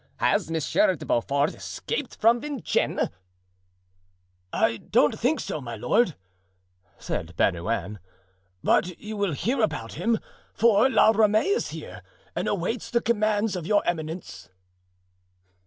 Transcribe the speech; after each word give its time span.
Has 0.17 0.49
Monsieur 0.49 0.95
de 0.95 1.05
Beaufort 1.05 1.53
escaped 1.53 2.15
from 2.15 2.41
Vincennes?" 2.41 3.09
"I 4.51 4.77
do 4.77 5.09
not 5.09 5.19
think 5.19 5.39
so, 5.39 5.61
my 5.61 5.75
lord," 5.75 6.15
said 6.97 7.35
Bernouin; 7.37 7.99
"but 8.63 8.97
you 8.97 9.15
will 9.15 9.33
hear 9.33 9.61
about 9.61 9.93
him, 9.93 10.17
for 10.55 10.89
La 10.89 11.11
Ramee 11.11 11.49
is 11.49 11.69
here 11.69 12.01
and 12.35 12.47
awaits 12.47 12.89
the 12.89 12.99
commands 12.99 13.55
of 13.55 13.67
your 13.67 13.85
eminence." 13.85 14.49